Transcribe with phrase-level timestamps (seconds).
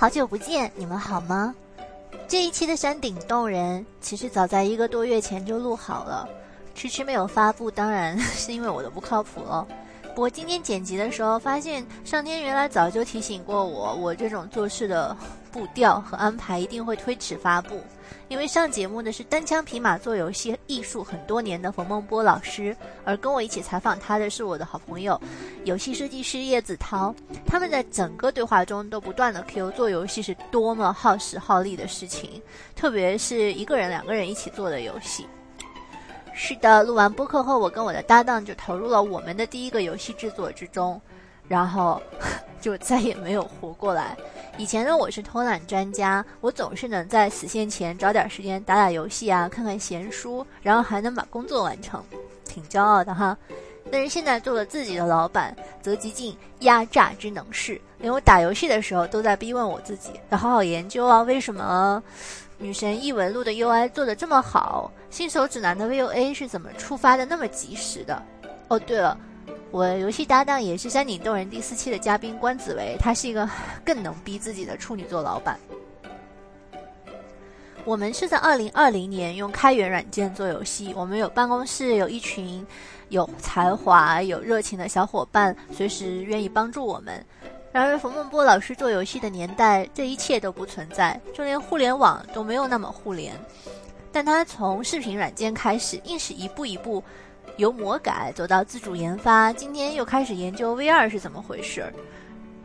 [0.00, 1.54] 好久不见，你们好吗？
[2.26, 6.26] 这一期的山顶洞人其实早在一个多月前就录好了，
[6.74, 9.68] 迟迟没有发布，当然 是因为我的不靠谱了。
[10.14, 15.14] 不过今天剪辑的时候发现，上天原来早就提醒过我，我这种做事的
[15.50, 17.80] 步调和安排一定会推迟发布。
[18.28, 25.20] 因为上节目的是单枪匹马做游戏艺术很多年的冯梦波老师，而跟我一起采访他的是我的好朋友，
[25.64, 27.14] 游戏设计师叶子涛。
[27.44, 32.40] 他们在整个对话中都不断的 Q 做游戏是多么耗时耗力的事情，
[32.76, 35.26] 特别是一个人、两个人一起做的游戏。
[36.32, 41.00] 是的，录完播客后，我跟我的搭档就投入了我们的第一个游戏制作之中，
[41.48, 42.00] 然后
[42.60, 44.16] 就再也没有活过来。
[44.58, 52.04] 以前呢，我是偷懒专家，我总是能在死线前找点时间打打游戏啊，看看闲书，然后还能把工作完成，
[52.44, 53.36] 挺骄傲的哈。
[53.90, 62.02] 但是现在做了自己的老板，则极尽压榨之能事，连我打游戏的时候都在逼问我自己，要好好研究啊，为什么
[62.58, 68.22] 女神异闻录的 UI 做的这么好，新手指南的 VOA 是怎么触发的那么及时的？
[68.68, 69.18] 哦，对了。
[69.72, 73.48] 我游戏搭档也是山顶洞人第四期的嘉宾关子维，他是一个
[73.84, 75.58] 更能逼自己的处女座老板。
[77.84, 82.66] 我们是在二零二零年用开源软件做游戏，我们有办公室，有一群
[83.10, 87.24] 有才华、有热情的小伙伴，随时愿意帮助我们。
[87.72, 93.32] 然而，冯梦波老师做游戏的年代，这一切都不存在，就连互联网都没有那么互联。
[94.10, 97.02] 但他从视频软件开始，硬是一步一步。
[97.56, 101.92] 由魔改走到自主研发，今天又开始研究 VR 是怎么回事儿。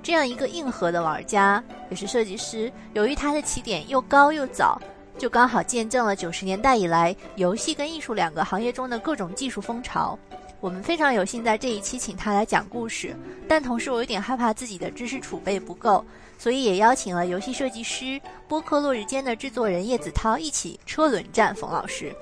[0.01, 4.79] 这样一个硬核的玩家，也是设计师，由于他的起点又高又早，
[5.17, 10.17] 就刚好见证了九十年代以来游戏跟艺术两个行业中的各种技术风潮。
[10.61, 13.15] 我们非常有幸在这一期请他来讲故事，
[13.47, 16.03] 但同时我有点害怕自己的知识储备不够，
[16.39, 22.15] 所以也邀请了游戏设计师播客落日间的制作人叶子涛一起车轮战冯老师。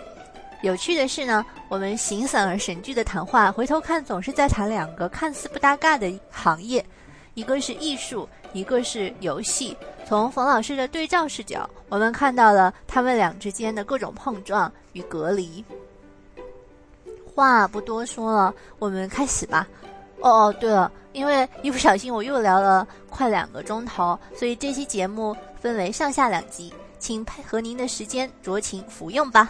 [0.64, 6.84] 有趣的是呢，我们形散而神聚的谈话，回头看总是在谈两个看似不搭嘎的行业，
[7.34, 9.76] 一个是艺术，一个是游戏。
[10.08, 15.62] 从冯老师的对照视角，我们看到了他们俩之间的各种碰撞与隔离。
[17.36, 19.68] 话不多说了，我们开始吧。
[20.22, 29.50] 哦哦，对了，因为一不小心我又聊了快两个钟头，所以这期节目分为上下两集，请配合您的时间酌情服用吧。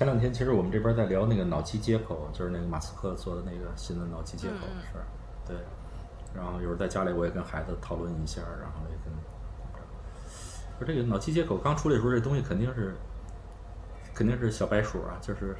[0.00, 5.04] 前两天其实我们这边在聊那个脑机接口，就是那个马斯克做的那个新的脑机接口的事儿，
[5.46, 5.54] 对。
[6.34, 9.12] 然后有时候在家里我也跟孩子讨论一下，然后也跟
[10.78, 12.96] 说这个脑机接口刚出来的时候，这东西肯定是
[14.14, 15.54] 肯定是小白鼠啊，就是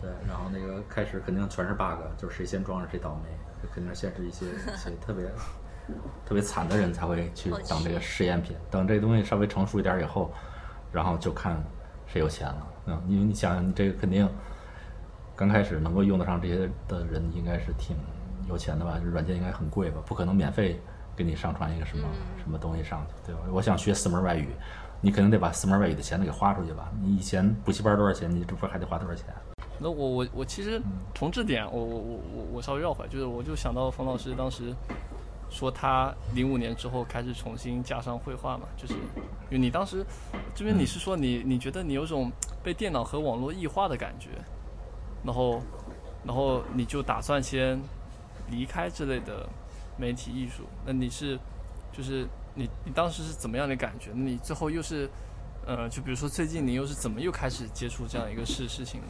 [0.00, 0.08] 对。
[0.28, 3.30] 然后那个开始肯定全是 bug，就是谁先装上谁倒霉，
[3.74, 5.26] 肯定先是一些一些特别
[6.24, 8.56] 特别惨的人才会去当这个试验品。
[8.70, 10.30] 等这东西稍微成熟一点以后，
[10.92, 11.60] 然后就看
[12.06, 12.68] 谁有钱了。
[12.90, 14.28] 嗯，因为你想，你这个肯定
[15.36, 17.96] 刚开始能够用得上这些的人，应该是挺
[18.48, 19.00] 有钱的吧？
[19.04, 20.02] 软件应该很贵吧？
[20.06, 20.80] 不可能免费
[21.14, 22.08] 给你上传一个什么
[22.42, 23.40] 什么东西上去，对吧？
[23.52, 24.48] 我想学四门外语，
[25.00, 26.90] 你肯定得把四门外语的钱都给花出去吧？
[27.00, 28.30] 你以前补习班多少钱？
[28.30, 29.26] 你这不还得花多少钱？
[29.78, 30.80] 那我我我其实
[31.14, 34.74] 从这点，我我我我我稍微绕回来，就是我就想到冯老师当时。
[35.50, 40.06] 说他零五年之后开始重新加上绘画嘛，就是因为你当时
[40.54, 42.30] 这边你是说你你觉得你有种
[42.62, 44.28] 被电脑和网络异化的感觉，
[45.24, 45.60] 然后
[46.24, 47.80] 然后你就打算先
[48.48, 49.48] 离开这类的
[49.96, 51.38] 媒体艺术，那你是
[51.92, 54.10] 就是你你当时是怎么样的感觉？
[54.14, 55.10] 你最后又是
[55.66, 59.00] 呃，就比如说最近你又是怎么又开始接触这样一个事事情？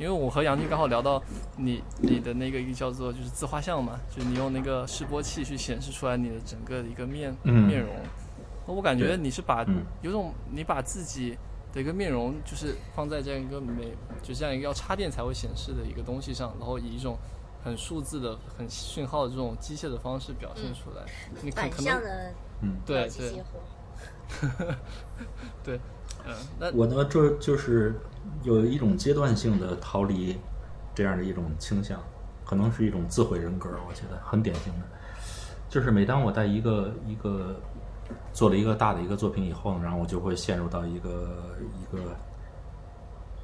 [0.00, 1.22] 因为我和杨静刚好聊到
[1.58, 7.94] 你你的那个一个叫做就是自画像嘛，就是你用那个示波器去显示出来你的整个的一个面面容，
[8.64, 9.62] 我感觉你是把
[10.00, 11.36] 有种你把自己
[11.70, 13.92] 的一个面容就是放在这样一个美
[14.22, 17.18] 就这样一个要插电才会显示的一个东西上，然后以一种
[17.62, 21.04] 很数字的很讯号的这种机械的方式表现出来，
[21.42, 22.00] 你可可能
[22.62, 23.44] 嗯对对，
[25.62, 25.80] 对。
[26.26, 27.94] 嗯，那我呢，这就是
[28.42, 30.38] 有一种阶段性的逃离
[30.94, 32.00] 这样的一种倾向，
[32.44, 34.80] 可能是一种自毁人格，我觉得很典型的。
[35.68, 37.54] 就是每当我在一个一个
[38.32, 41.46] 做了一个大的一个作品以后呢，然后我就会陷入到一个
[41.80, 42.02] 一个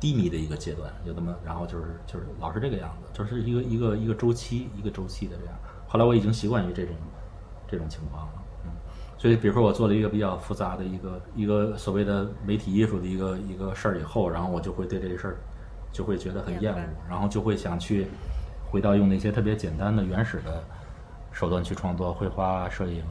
[0.01, 5.55] 低迷的一个阶段，有那么，然后就是就是老是这个样子，就是一个一个一个周期一个周期的这样。
[5.87, 6.95] 后来我已经习惯于这种
[7.69, 8.33] 这种情况了。
[9.27, 15.37] 所以，比如说我做了一个比较复杂的一个一个所谓的媒体艺术的一个一个事儿以后，然后我就会对这个事儿
[15.91, 16.79] 就会觉得很厌恶，
[17.09, 18.07] 然后就会想去
[18.71, 20.63] 回到用那些特别简单的原始的
[21.33, 23.03] 手段去创作，绘画、摄影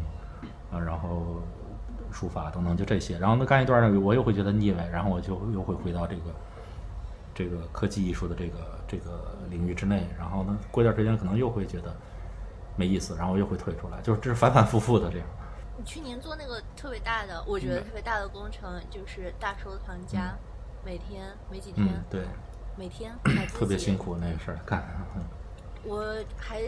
[0.71, 1.41] 啊，然后
[2.13, 3.19] 书法等等，就这些。
[3.19, 6.21] 然后呢，干一段呢，我又会觉得腻歪，然后我就又会回到这个
[7.33, 10.07] 这个科技艺术的这个这个领域之内。
[10.17, 11.93] 然后呢，过一段时间可能又会觉得
[12.77, 15.27] 没意思，然后又会退出来，就是这是反反复复的这样。
[15.77, 20.33] 你去年做那个特别大的，我觉得特别大的工程，就是大收藏家，
[20.85, 22.25] 每天没几天，嗯，对，
[22.77, 23.13] 每天
[23.53, 24.83] 特别辛苦那个事儿干。
[25.15, 25.21] 嗯。
[25.83, 26.61] 我还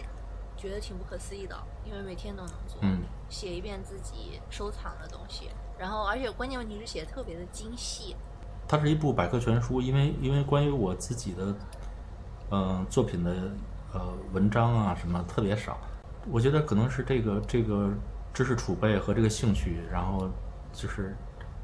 [0.56, 3.01] 觉得挺不可思议的，因为每天都能做，嗯。
[3.30, 8.15] 写一遍自己收藏的东西，然后而且关键问题是写的特别的精细，
[8.68, 11.45] 它是一部百科全书，因为因为关于我自己的
[12.51, 13.33] 嗯、呃作品的
[13.94, 15.77] 呃文章啊什么特别少，
[16.30, 17.89] 我觉得可能是这个这个
[18.38, 20.30] 知识储备和这个兴趣，然后
[20.72, 21.16] 就是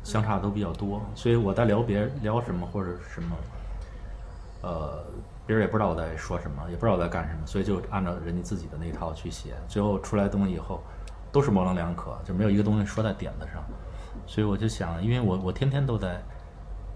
[0.04, 3.36] 相差都比较多，所以我在聊别聊什么或者什么，
[4.64, 5.06] 呃，
[5.46, 10.82] 别人也不知道我在说什么，也不知道我在干什么，所以就按照人家自己的那一套去写，最后出来东西以后
[11.32, 13.64] 都是模棱两可，就没有一个东西说在点子上，
[14.26, 16.20] 所以我就想，因为我我天天都在。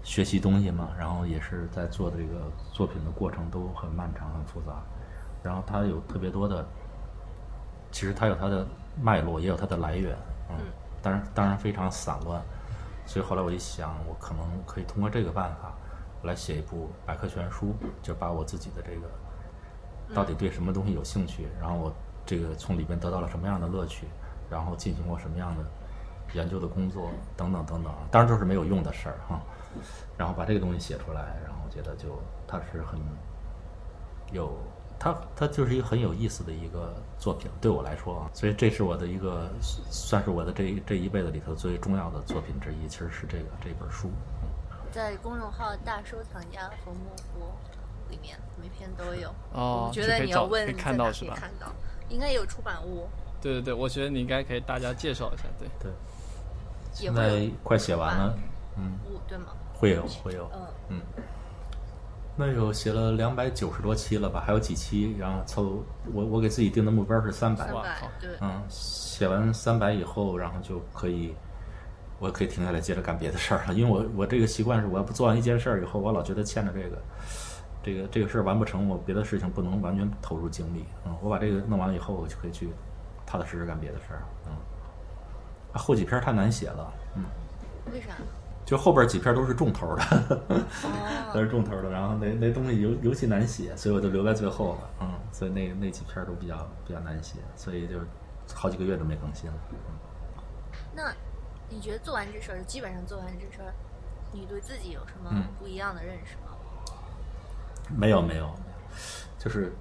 [0.00, 4.80] 学习东西嘛，然后也是在做这个作品的过程都很漫长、很复杂，
[5.42, 6.66] 然后它有特别多的，
[7.90, 8.66] 其实它有它的
[9.00, 10.16] 脉络，也有它的来源，
[10.50, 10.56] 嗯，
[11.02, 12.42] 当然当然非常散乱，
[13.06, 15.72] 所以后来我一想，我可能可以通过这个办法
[16.22, 19.08] 来写一部百科全书，就把我自己的这个
[20.14, 21.92] 到底对什么东西有兴趣，然后我
[22.26, 24.06] 这个从里边得到了什么样的乐趣，
[24.50, 25.64] 然后进行过什么样的
[26.34, 29.40] 研究的工作等等等等，当然都是没有用的事儿哈。
[30.16, 32.98] 然后把这个东西写出来，然后我觉得就它是很
[34.32, 34.58] 有，
[34.98, 39.48] 它它就是一个很有意思的一个作品，对我来说啊，所以这是我的一个
[39.90, 44.10] 算是我的这一这一辈子里头最重要的作品之一，其实是这个这本书。
[44.90, 47.54] 在公众号“大收藏家冯木波”
[48.10, 49.28] 里面每篇都有。
[49.52, 51.66] 哦我觉得你要问可以看到是吧看到，
[52.08, 53.06] 应该有出版物，
[53.40, 55.68] 对对对，我觉得你应该给大家介绍一下，对。
[55.78, 55.92] 对，
[57.04, 58.36] 也会现在快写完了，
[58.76, 59.48] 嗯，物对吗？
[59.74, 61.02] 会有会有，嗯，嗯，
[62.40, 64.40] 那有写了两百九十多期了吧？
[64.46, 71.34] 还有几期，然后凑我我给自己定的目标是三百三，百靠对，嗯，写完三百以后，然后就可以，
[72.20, 73.74] 我可以停下来接着干别的事儿了。
[73.74, 76.98] 因为我我这个习惯是，我要不做完一件事儿以后，我老觉得欠着这个，
[77.82, 80.84] 这个这个事儿完不成，我别的事情不能完全投入精力。
[81.04, 82.68] 嗯，我把这个弄完了以后，我就可以去
[83.26, 84.22] 踏踏实实干别的事儿。
[84.46, 84.52] 嗯，
[85.72, 87.24] 啊后几篇太难写了，嗯，
[87.92, 88.12] 为啥？
[88.68, 90.02] 就后边几篇都是重头的，
[90.50, 90.60] 哦
[91.32, 94.90] 都是重头的，然后那那东西尤尤其难写，所以我就留在最后了。
[95.00, 97.94] 嗯，所以那那几篇都比较比较难写，所以就
[98.54, 99.56] 好几个月都没更新了。
[99.70, 99.76] 嗯
[100.94, 101.10] 那
[101.70, 103.72] 你觉得做完这事儿，基本上做完这事儿，
[104.32, 106.52] 你对自己有什么嗯不一样的认识吗？
[107.96, 108.54] 没有没有没有，
[109.38, 109.72] 就是，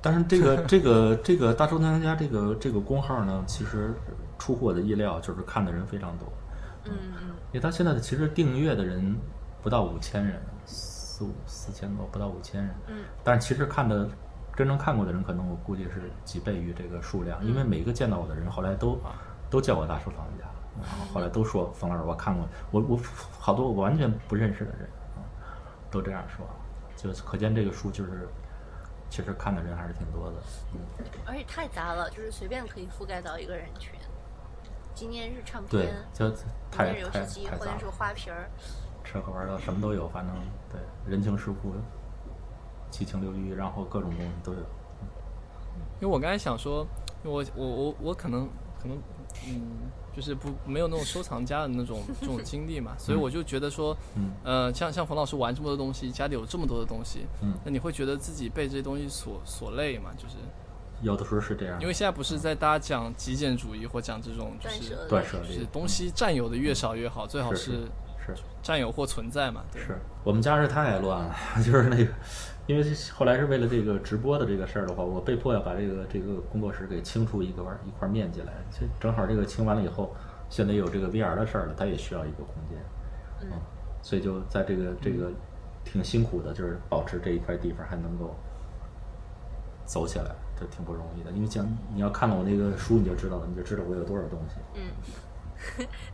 [0.00, 3.94] 但是这个 这个这个大收藏家这个这个公号呢，其实
[4.36, 6.26] 出乎我的意料，就是看的人非常多。
[6.86, 9.14] 嗯嗯因为他现在的其实订阅的人
[9.62, 12.74] 不到五千人，四五四千多，不到五千人。
[12.88, 14.08] 嗯但是其实看的
[14.56, 18.98] 真正看过的人，可能我估计是几倍于这个数量，因为每一个见到我的人后来都
[19.50, 20.46] 都叫我大收藏家，
[20.80, 23.00] 然后后来都说冯老师我看过，我我
[23.38, 25.20] 好多我完全不认识的人啊，
[25.90, 26.46] 都这样说，
[26.96, 28.26] 就可见这个书就是
[29.10, 30.36] 其实看的人还是挺多的。
[30.72, 30.80] 嗯，
[31.26, 33.92] 而且太杂了，就是随便可以覆盖到一个人群。
[34.94, 36.36] 今天是唱对片，，就明
[36.70, 37.86] 太天是游太戏机，太杂了后天是。
[37.86, 38.50] 花瓶儿，
[39.04, 40.34] 吃喝玩乐什么都有，反正
[40.70, 40.80] 对
[41.10, 41.72] 人情世故、
[42.90, 44.58] 七情六欲，然后各种东西都有。
[46.00, 46.86] 因为我刚才想说，
[47.24, 48.48] 因为我我我我可能
[48.80, 48.96] 可能
[49.46, 49.62] 嗯，
[50.14, 60.10] 就是不没有那种收藏家的那种这种经历嘛， 所以我就觉得说，嗯呃，像像冯老师玩这么多东西，家里有这么多的东西，嗯那你会觉得自己被这些东西所所累嘛？
[60.16, 60.34] 就是
[61.02, 65.48] 有的时候是这样，因为现在不是在大家讲极简主义或讲这种就是断舍离。
[65.48, 67.72] 就是离东西占有的越少越好，最好是
[68.24, 69.62] 是是占有或存在嘛。
[69.72, 69.82] 对。
[69.82, 72.12] 是我们家是太乱了， 就是那个，
[72.66, 78.52] 因为后来是为了这个直播的这个事儿的话，我被迫要把这个这个工作室给清出一个块一块面积来。
[78.70, 80.14] 就正好这个清完了以后，
[80.48, 82.78] 现在有这个 VR 的事儿了，它也需要一个空间，
[83.42, 83.60] 嗯
[84.02, 85.30] 所以就在这个这个
[85.84, 88.34] 挺辛苦的，就是保持这一块地方还能够
[89.84, 90.26] 走起来，
[90.62, 91.30] 这挺不容易的。
[91.32, 94.56] 因为讲你要看了我那个书，你就知道了，你就知道我有多少东西。
[94.74, 94.82] 嗯。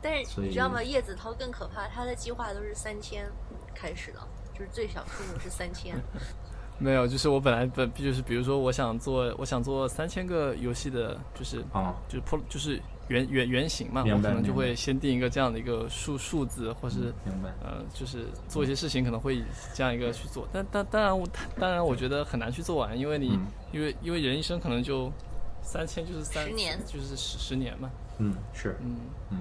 [0.01, 0.83] 但是你知道吗？
[0.83, 3.27] 叶子涛更可怕，他的计划都是三千
[3.75, 4.21] 开始的，
[4.53, 5.97] 就是最小数目是三千。
[6.79, 17.53] 没有，就是我本来本就是比如说我想做我想做三千个游戏的，就是啊就是 pro 就是原原原型嘛，我可能就会先定一个这样的一个数数字，或是明白。
[17.63, 21.27] 呃，就是做一些事情可能会以这样一个去做，但但当然我
[21.59, 23.47] 当然我觉得很难去做完，因为你、嗯。
[23.71, 25.13] 因为因为人一生可能就
[25.61, 28.97] 三千就是三十年就是十十年嘛，嗯，是，嗯。
[29.31, 29.39] 嗯，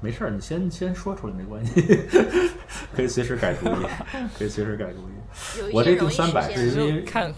[0.00, 1.82] 没事儿，你先先说出来没关系，
[2.94, 3.86] 可以随时改主意，
[4.38, 5.72] 可以随时改主意。
[5.72, 7.34] 我这定三百现是因为看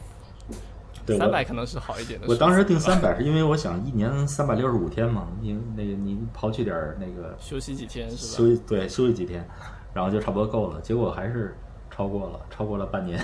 [1.07, 2.27] 对我三百可能是好一点的。
[2.29, 8.37] 我当时定三百是因为我想一年三百六十五天嘛，因为那个你刨去点儿那个休息几天是吧？
[8.37, 9.49] 休息对休息几天，
[9.95, 10.81] 然后就差不多够了。
[10.81, 11.57] 结果还是
[11.91, 13.19] 超过了，超过了半年，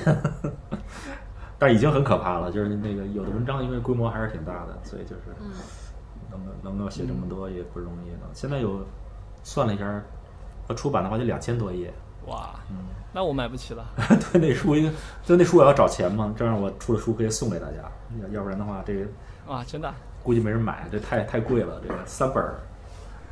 [1.59, 2.53] 但已经很可怕了。
[2.53, 5.51] 就是那个有的文章因为规模还是挺大的，所以就是嗯
[6.31, 8.29] 能不能能不能写这么多也不容易呢。
[8.33, 8.87] 现在有
[9.43, 10.03] 算了一下，
[10.69, 11.93] 要出版的话就两千多页。
[12.27, 12.77] 哇，嗯
[13.15, 13.85] 那我买不起了。
[14.33, 14.91] 对，那书一个，
[15.25, 17.91] 就那书我要找钱嘛，这样我出了书可以送给大家，
[18.23, 19.07] 要要不然的话，这个
[19.49, 21.81] 哇，真的啊，估计没人买，这太太贵了。
[21.83, 22.59] 这个三本儿，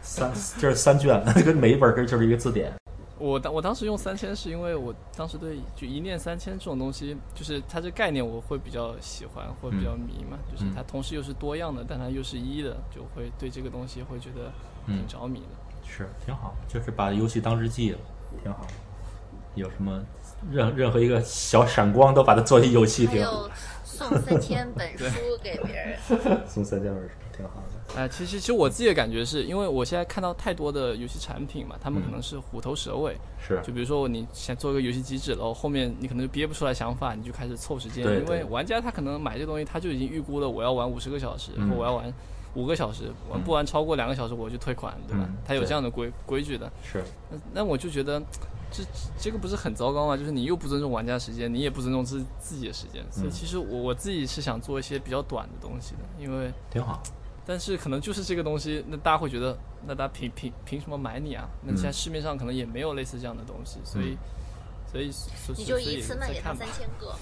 [0.02, 2.72] 三这是三卷， 这个每一本儿这就是一个字典。
[3.18, 14.50] 我当我当时用三千是因为我当时对就一念三千这种东西，就是它这概念我会比较喜欢，会比较迷嘛，就是它同时又是多样的，但它又是一的，就会对这个东西会觉得
[14.86, 15.88] 挺着迷的。
[15.88, 17.98] 是挺好，就是把游戏当日记了，
[18.42, 18.66] 挺好。
[19.54, 20.00] 有什么
[20.50, 23.32] 任任何一个小闪光都把它做一游戏，挺好。
[23.32, 23.50] 还有
[23.84, 25.04] 送三千本书
[25.42, 25.98] 给别人，
[26.46, 28.00] 送三千本书，挺好的。
[28.00, 33.60] 哎、其实其实我自己的感觉是因为我现在看到太多的游戏产品嘛，他们可能是虎头蛇尾，是。
[33.64, 41.76] 就比如说你想做一个游戏机制，然后后面你可能就憋不出来想法，你就开始凑时间，对因为玩家他可能买这个东西他就已经预估了我要玩五十个小时，然后嗯。
[41.76, 42.14] 我要玩
[42.54, 45.36] 五个小时，玩不玩超过两个小时我就退款，对吧嗯？
[45.46, 48.22] 他有这样的规规矩的，是，那那我就觉得。
[48.72, 48.84] 这
[49.18, 50.16] 这个不是很糟糕吗？
[50.16, 57.02] 就是你又不尊重玩家时间，你也不尊重自自己的时间，所以嗯其实我我自己是想做一些比较短的东西的，因为挺好。
[57.44, 61.48] 但是可能就是这个东西，那大家会觉得，那大家凭凭凭什么买你啊？
[61.64, 64.16] 那现在市面上可能也没有类似这样的东西，所以，
[64.86, 66.78] 所以，所以你就一次卖给他再看三。
[66.78, 67.12] 千个，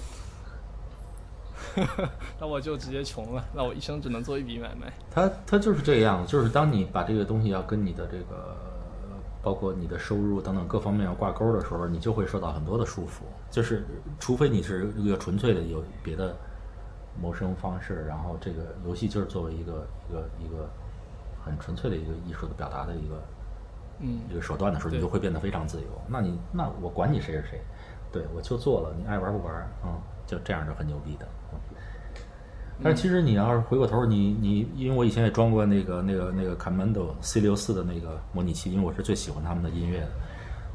[2.39, 4.91] 那我就直接穷了，那我一生只能做一笔买卖。
[5.11, 8.55] 它它就是这个样子，就是当你把这个东西要跟你的这个，
[9.41, 13.21] 包括你的收入等等各方面要挂钩的时候，你就会受到很多的束缚。
[13.49, 13.83] 就是
[14.19, 16.35] 除非你是一个纯粹的有别的
[17.21, 20.69] 谋生方式，然后这个游戏就是作为一个一个一个
[21.43, 23.23] 很纯粹的一个艺术的表达的一个
[23.99, 25.87] 嗯一个手段的时候，你就会变得非常自由。
[26.07, 27.59] 那你那我管你谁是谁，
[28.11, 29.89] 对我就做了，你爱玩不玩，嗯，
[30.29, 31.27] 就这样就很牛逼的。
[31.51, 31.59] 嗯
[32.81, 40.11] 但是其实你要是回过头，你你因为我以前也装过那个那个那个 Commando C 六四的那个模拟器，因为我是最喜欢他们的音乐的。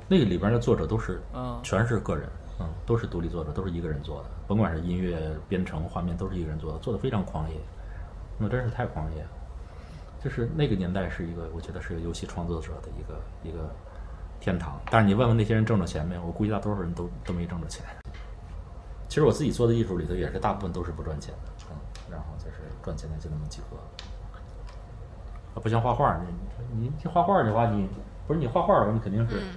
[0.07, 2.29] 那个里边的作者都是嗯全是个人，
[2.61, 5.19] 嗯，都是独立作者，都是一个人做的，甭管是音乐、
[5.49, 7.57] 编程、画面，都是一个人做的，做的非常狂野，
[8.37, 9.29] 那真是太狂野了。
[10.23, 13.75] 就是那个年代是一个，我觉得是个游戏创作者的一个一个
[14.41, 14.79] 天堂。
[14.91, 16.23] 但是你问问那些人挣着钱没有？
[16.23, 17.83] 我估计大多数人都都没挣着钱。
[19.15, 21.77] 其实我自己做的艺术里头也是大部分都是不赚钱的，嗯，
[22.11, 23.77] 然后就是赚钱的就那么几个。
[25.55, 27.89] 啊，不像画画，你你你画画的话，你
[28.27, 29.55] 不是你画画的话，你肯定是嗯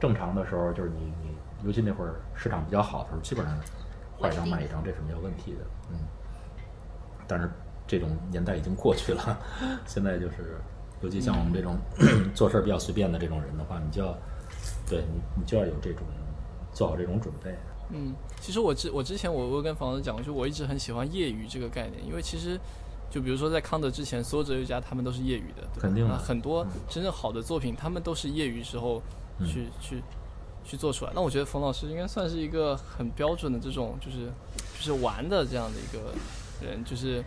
[0.00, 3.54] 正常的时候，就是你你尤其那会儿市场比较好的时候，基本上
[4.16, 5.98] 画一张卖一张，这是没有问题的，嗯。
[7.28, 7.50] 但是
[7.86, 9.38] 这种年代已经过去了，
[9.84, 10.56] 现在就是，
[11.02, 11.76] 尤其像我们这种
[12.34, 14.16] 做事儿比较随便的这种人的话，你就要
[14.88, 16.06] 对你你就要有这种
[16.72, 17.54] 做好这种准备。
[17.94, 22.58] 嗯，其实我之我之前我我跟房子讲过，就我一直很喜欢业余这个概念，因为其实
[23.10, 29.00] 就比如说在康德之前，所有哲学家他们都是业余的，对肯定啊很多真正好的作品，他们都是业余时候
[29.46, 30.02] 去、去
[30.64, 31.12] 去做出来。
[31.14, 34.26] 那我觉得冯老师应该算是一个很标准的这种就是
[34.76, 36.12] 就是玩的这样的一个
[36.66, 37.24] 人，就是。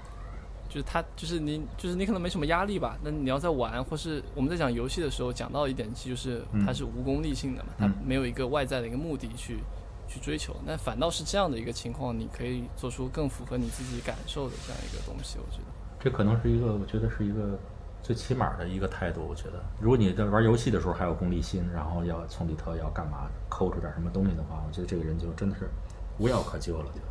[0.69, 2.97] 就是他，就是你，就是你可能没什么压力吧。
[3.01, 9.59] 那你要在玩，或是我们在讲游戏的时候，讲到一点，其实就是它是无功利性的嘛，它嗯没有一个外在的一个目的去
[10.07, 10.55] 去追求。
[10.65, 15.37] 那反倒是这样的一个情况，你可以做出更符合你自己感受的这样一个东西。
[15.39, 15.65] 我觉得，
[15.99, 17.57] 这可能是一个，我觉得是一个
[18.01, 19.25] 最起码的一个态度。
[19.27, 25.69] 我觉得，如果你在玩游戏的时候还有功利心，然后要从里头要干嘛抠出点什么东西的话，我觉得这个人就真的是
[26.17, 26.85] 无药可救了。
[26.85, 27.01] 就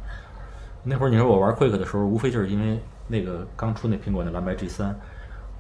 [0.83, 4.97] 那会儿你说我玩 Quick 的时候，无非就是因为那个刚出那苹果那蓝白 G 三，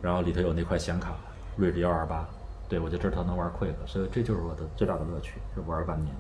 [0.01, 1.17] 然后里头有那块显卡
[1.59, 2.29] Ridge 幺二八，
[2.69, 6.15] 对我就知道它能玩 Quick，所以这就是我的最大的乐趣，就玩了半年。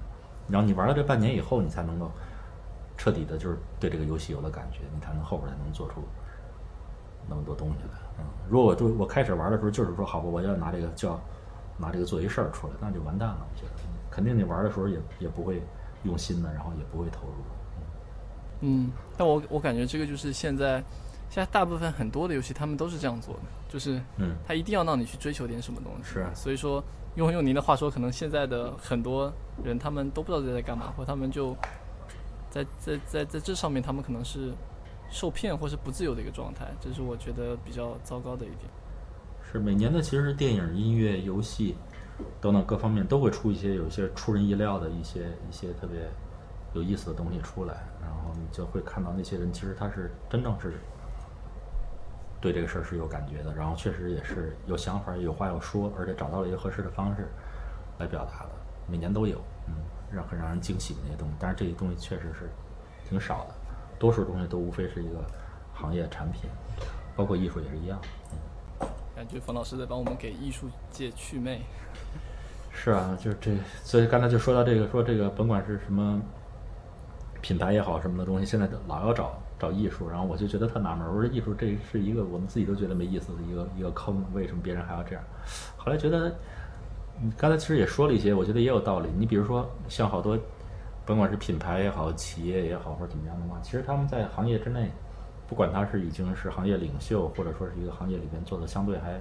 [0.48, 2.10] 然后你玩了这半年以后，你才能够
[2.96, 6.02] 彻底的，就是对这个游戏有了感觉，你才能后边才能做出
[7.28, 7.98] 那么多东西来。
[8.18, 11.20] 嗯，如果我就我开始玩的时候就是说，好吧，我要拿这个就要
[11.76, 13.38] 拿这个做一事儿出来，那就完蛋了。
[13.40, 13.72] 我觉得
[14.10, 15.62] 肯定你玩的时候也也不会
[16.04, 17.34] 用心的，然后也不会投入。
[18.60, 20.82] 嗯，但我我感觉这个就是现在
[21.28, 26.18] 现在大部分很多的游戏，他们都是这样做的，就是嗯他一定要让你去追求点什么东西。
[26.34, 26.82] 所以说
[27.16, 29.32] 用用您的话说，可能现在的很多
[29.64, 31.56] 人他们都不知道自己在干嘛，或他们就
[32.50, 34.52] 在在在在这上面，他们可能是
[35.10, 38.62] 受骗或是不自由的一个状态，这是我觉得比较糟糕的一点。
[39.50, 41.76] 是每年的，其实电影、音乐、游戏
[42.40, 46.00] 等等各方面都会出一些有一些出人意料的一些一些特别
[46.74, 50.74] 有意思的东西出来，然后你就会看到那些人其实他是真正是
[52.40, 57.28] 对这个事儿是有感觉的，然后确实也是有想法、有话要说，而且找到了一个合适的方式
[57.98, 58.50] 来表达的。
[58.88, 59.74] 每年都有，嗯，
[60.12, 62.48] 让很让人惊喜的那些东西，但是这些东西确实是
[63.08, 63.54] 挺少的，
[63.98, 65.24] 多数东西都无非是一个
[65.74, 66.42] 行业产品，
[67.16, 67.98] 包括艺术也是一样。
[68.32, 71.62] 嗯感觉冯老师在帮我们给艺术界祛魅。
[72.70, 76.20] 是啊，就是这，所以刚才就说到这个，说这个甭管是什么
[77.40, 85.24] 品牌也好，什么的东西，现在都老要找找艺术，然后我就觉得特纳闷儿，我说艺术这是一个我们自己都觉得没意思的一个一个坑，为什么别人还要这样？
[85.76, 86.34] 后来觉得，
[87.20, 89.08] 你刚才其实也说了一些，我觉得也有道理。
[89.16, 90.38] 你比如说像好多，
[91.04, 94.90] 甭管是品牌也好，企业也好，或者怎么样的话，其实他们在行业之内，
[95.46, 99.18] 不管他是已经是行业领袖，或者说是一个行业里边做的相对还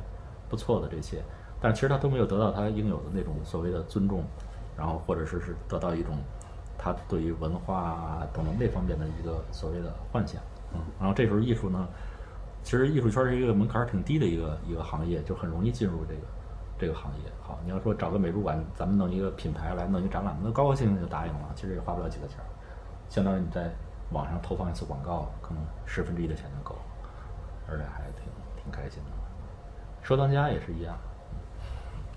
[0.50, 1.24] 不错的这些，
[1.62, 4.24] 但其实他都没有得到他应有的那种所谓的尊重，
[4.78, 6.18] 然后或者是是得到一种
[6.86, 10.40] 他对于文化啊等等那方面的一个所谓的幻想，
[10.72, 11.88] 嗯，然后这时候艺术呢，
[12.62, 16.22] 其实艺术圈是一个门槛儿挺低的一个一个行业，就很容易进入这个
[16.78, 17.32] 这个行业。
[17.42, 22.46] 好，你要说找个美术馆，咱们弄一个品牌来弄一个展览，那高高兴兴就答应了，其实也花不了几个钱儿，
[23.10, 23.72] 相当于你在
[24.12, 26.82] 网上投放一次广告，可能十分之一的钱就够了，
[27.68, 28.26] 而且还挺
[28.62, 29.10] 挺开心的。
[30.04, 30.96] 收藏家也是一样，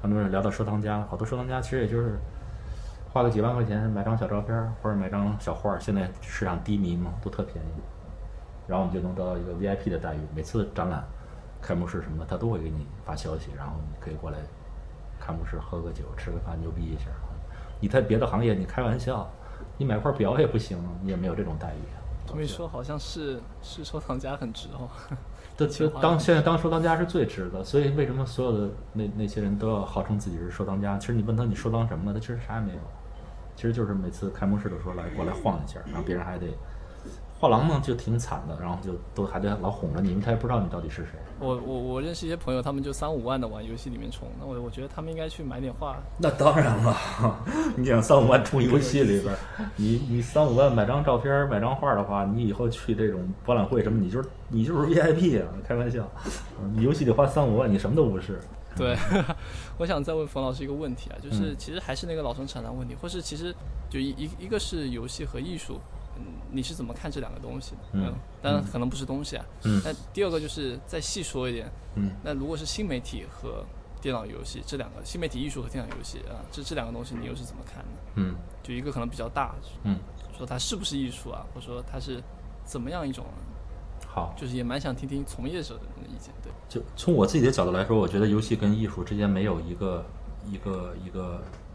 [0.02, 2.18] 很多人聊到收藏家，好多收藏家其实也就是
[3.12, 7.81] 花个几万块钱买张小照片或者买张小画儿，现在市场低迷嘛，都特便宜，
[8.67, 10.19] 然后你就能得到一个 VIP 的待遇。
[10.35, 11.03] 每次展览、
[11.61, 14.38] 开幕式什么的，他都会给你发消息，然后你可以过来
[15.19, 17.07] 开幕式喝个酒、吃个饭，牛逼一下。
[17.81, 19.27] 你在别的行业，你开玩笑，
[19.79, 21.79] 你买块表也不行，你也没有这种待遇。
[22.27, 24.88] 这么一说，好像是是收藏家很值哦。
[25.59, 30.97] 这就当现在当收藏家是最值的，所以为什么所有的那那些人都要号称自己是收藏家？
[30.97, 32.14] 其实你问他你收藏什么了？
[32.14, 32.79] 他其实啥也没有，
[33.57, 36.47] 其实就是每次开幕式的时候来过来晃一下，然后别人还得
[37.38, 41.12] 画廊呢就挺惨的，然后就都还得老哄着你，因为他也不知道你到底是谁。
[41.38, 45.96] 我我我认识一些朋友，他们就三五万的往游戏里面充，那我我觉得他们应该去买点画。
[46.18, 46.96] 那当然了，
[47.77, 49.35] 你想三五万充游戏里边，
[49.77, 56.09] 你你三五万买张照片、买张画的话，你以后去这种博览会什么，你就是你就是 VIP 啊，开玩笑，
[56.61, 58.40] 嗯 你游戏里花三五万，你什么都不是。
[58.77, 58.96] 对，
[59.79, 63.55] 我想再问冯老师一个问题啊，就是其实还是那个老生常谈问题，或是其实
[63.90, 65.97] 就一一一个是游戏和艺术，嗯，
[66.50, 67.78] 你是怎么看这两个东西的？
[67.92, 69.44] 嗯当然可能不是东西啊。
[69.64, 73.64] 嗯那第二个就是再细说一点，嗯那如果是新媒体和
[74.00, 77.90] 电脑游戏这两个，新媒体艺术和电脑游戏啊，这这两个东西你又是怎么看的？
[78.14, 79.98] 嗯就一个可能比较大，嗯，
[80.37, 82.22] 说它是不是艺术啊，或者说它是
[82.64, 83.24] 怎么样一种，
[84.07, 86.33] 好，就是也蛮想听听从业者的意见。
[86.42, 90.04] 对，就从我自己的角度来说，我觉得游戏跟艺术之间没有一个
[90.46, 91.67] 一个一个一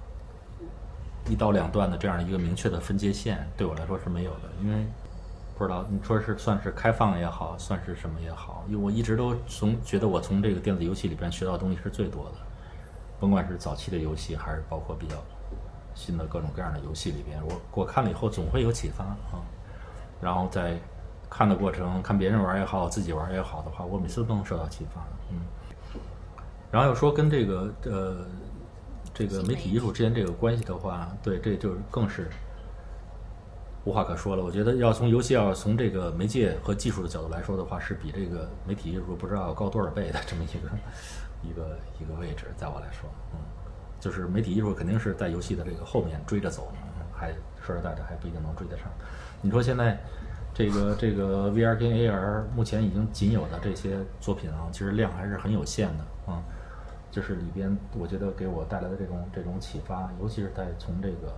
[1.29, 4.49] 一刀两断的这样一个明确的分界线，对我来说是没有的。
[4.61, 4.85] 因为
[5.57, 12.35] 不知道你说是算是开放也好，算是什么也好，因为我一直都从觉得我从这个电子游戏里边学到的东西是最多的，
[13.19, 15.15] 甭管是早期的游戏，还是包括比较
[15.93, 19.39] 新的各种各样的游戏里边，我我看了以后总会有启发啊。
[20.19, 20.77] 然后在
[21.29, 25.01] 看的过程，看别人玩也好，自己玩也好的话，我每次都能受到启发。
[25.31, 25.39] 嗯，
[26.71, 28.25] 然后又说跟这个呃
[29.13, 32.27] 这个媒体艺术之间这个关系的话，对，这就更是
[33.85, 34.43] 无话可说了。
[34.43, 40.69] 我觉得要从游戏要从这个媒介和技术的角度来说的话，是比这个媒体艺术不知道高多少倍的这么一个
[41.47, 43.39] 一个一个位置，在我来说，嗯，
[43.99, 46.71] 就是媒体艺术肯定是在游戏的这个后面追着走，
[47.13, 48.87] 还说实在的还不一定能追得上。
[49.41, 49.99] 你说现在
[50.53, 56.41] 这个这个 VR 跟 AR 目前已经仅有的这些作品啊，其实量还是很有限的啊。
[57.13, 61.37] 就是里边我觉得给我带来的这种这种启发，尤其是在从这个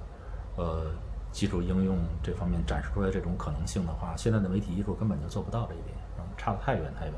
[0.56, 0.86] 呃
[1.34, 7.14] 技术应用这方面展示出来这种可能性的话，现在的媒体艺术根本就做不到这一点，嗯，差得太远太远。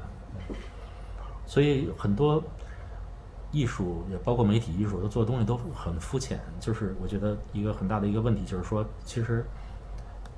[1.45, 2.43] 所以很多
[3.51, 6.39] 艺术也包括媒体艺术，都做的东西都很肤浅。
[6.59, 9.45] 就是我觉得一个很大的一个问题就是说，其实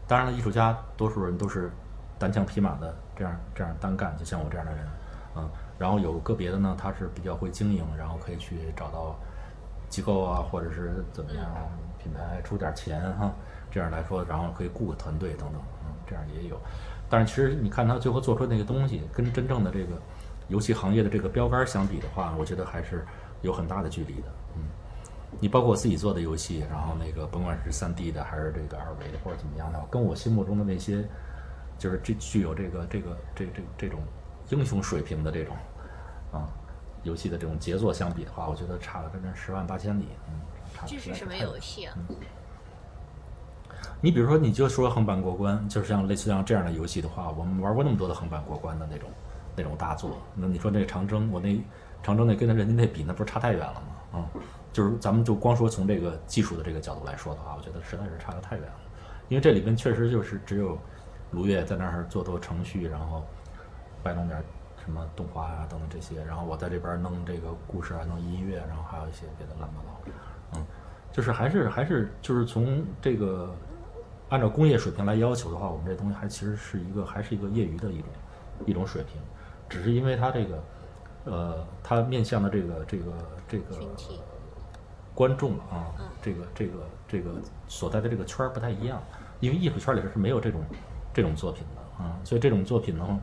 [0.07, 1.71] 当然了，艺术家多数人都是
[2.19, 4.85] 单枪匹马的这样这样单干，就像我这样的人，
[5.37, 9.17] 嗯，然后有个别的呢，他是比较会经营，然后可以去找到
[9.87, 11.45] 机构啊，或者是怎么样，
[11.97, 13.31] 品牌出点钱哈，
[13.71, 16.59] 这样来说，然后可以雇个团队等等，嗯，这样也有。
[17.09, 19.99] 但是其实你看他最后做出那个东西，跟真正的这个
[20.49, 23.05] 游戏行业的这个标杆相比的话，我觉得还是
[23.41, 24.27] 有很大的距离的。
[24.55, 24.63] 嗯，
[25.39, 31.07] 你包括我自己做的游戏，然后那个甭管是三 D 的还是这个二维的或者怎么样的，跟我心目中的那些
[31.77, 34.01] 就是这具有这个这个这这这种
[34.49, 35.55] 英雄水平的这种
[36.31, 36.47] 啊
[37.03, 40.07] 游戏的这种杰作相比的话，我觉得差了整整十万八千里。
[40.27, 40.41] 嗯，
[40.85, 41.95] 这是什么游戏啊？
[44.01, 49.09] 你比如说，你就说横版过关，就是像类似像这样的游戏的话，我们玩过那么多的横版过关的那种
[49.55, 50.17] 那种大作。
[50.35, 51.61] 那你说那长征，我那
[52.03, 54.19] 长征那跟人家那比，那不是差太远了吗？
[54.19, 54.25] 啊、
[54.73, 58.79] 就是咱们就光说从这个技术的这个角度来说的话，我觉得实在是差得太远了。
[59.27, 60.77] 因为这里边确实就是只有
[61.31, 63.23] 卢月在那儿做做程序，然后
[64.01, 64.43] 摆弄点
[64.89, 70.17] 什么动画啊等等这些，然后我在这边弄这个故事啊，弄音乐，然后还有一些别的乱七八糟。
[70.55, 70.65] 嗯，
[71.11, 73.53] 就是还是还是就是从这个
[74.29, 78.09] 按照工业水平来要求的话，我们这东西还其实是一个还是一个业余的一种
[78.65, 79.21] 一种水平，
[79.69, 80.63] 只是因为它这个
[81.25, 83.13] 呃，它面向的这个这个
[83.47, 83.65] 这个
[85.13, 86.73] 观众啊，这个这个
[87.07, 87.31] 这个
[87.67, 88.99] 所在的这个圈儿不太一样，
[89.39, 90.61] 因为艺术圈里头是没有这种
[91.13, 93.19] 这种作品的啊，所以这种作品呢，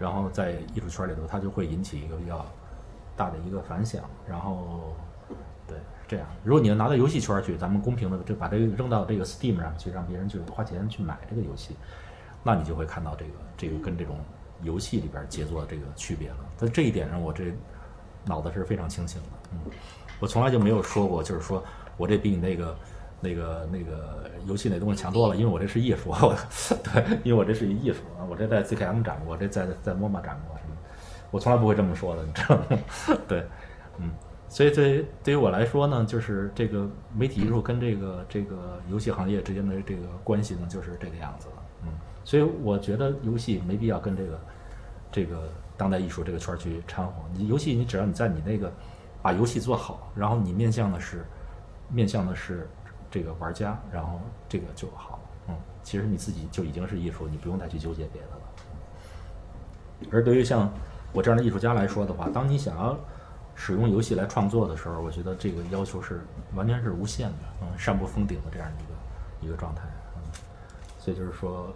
[0.00, 2.44] 然后在艺术圈里头，它就会引起一个比较
[3.14, 4.96] 大的一个反响，然后
[5.68, 5.76] 对
[6.08, 11.76] 这样，如果你要拿到游戏圈去，咱们公平的就把这个扔到这个 Steam 上去，让别人去花钱去买这个游戏，
[12.42, 14.16] 那你就会看到这个这个跟这种
[14.62, 16.36] 游戏里边杰作这个区别了。
[16.56, 17.52] 在这一点上，我这
[18.24, 19.58] 脑子是非常清醒的，嗯，
[20.18, 21.62] 我从来就没有说过，就是说
[21.98, 22.74] 我这比你那个。
[23.20, 26.34] 那个那个游戏那东西强多了，因为我这是艺术，我
[26.82, 30.76] 对，因为我这是一艺术啊，我这在 CKM 展过，我这在在 MoMA 展过什么，
[31.30, 32.64] 我从来不会这么说的，你知道吗？
[33.28, 33.46] 对，
[33.98, 34.10] 嗯，
[34.48, 41.88] 所以对于对于我来说呢，就是这个媒体艺术跟这个这个游戏行业之间的这个关系呢，就是这个样子了，嗯，
[42.24, 44.40] 所以我觉得游戏没必要跟这个
[45.12, 47.12] 这个当代艺术这个圈去掺和。
[47.34, 48.72] 你游戏，你只要你在你那个
[49.22, 51.24] 把游戏做好，然后你面向的是
[51.88, 52.68] 面向的是
[53.10, 58.36] 这个玩家，然后这个就好了，嗯，其实你自己就已经是艺术，你不用再去纠结别的了。
[60.12, 60.72] 而对于像
[61.12, 62.96] 我这样的艺术家来说的话，当你想要
[63.54, 66.20] 使用游戏来创作的时候，我觉得这个要求是
[66.54, 68.82] 完全是无限的，嗯，上不封顶的这样一
[69.42, 69.82] 个一个状态，
[70.16, 70.22] 嗯，
[70.98, 71.74] 所以就是说，